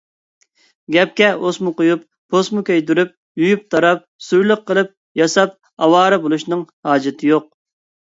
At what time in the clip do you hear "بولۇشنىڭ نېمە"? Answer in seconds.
6.25-6.91